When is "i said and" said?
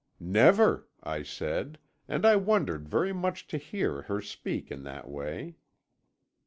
1.03-2.25